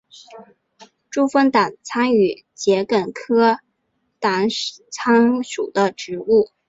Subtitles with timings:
[1.11, 3.59] 珠峰党参为桔梗科
[4.19, 4.47] 党
[4.89, 6.49] 参属的植物。